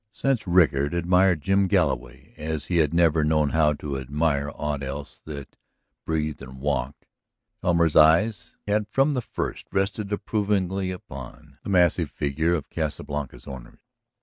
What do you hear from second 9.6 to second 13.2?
rested approvingly upon the massive figure of Casa